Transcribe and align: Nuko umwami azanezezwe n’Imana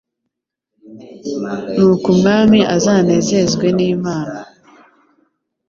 Nuko 1.75 2.05
umwami 2.13 2.59
azanezezwe 2.75 3.67
n’Imana 3.77 4.39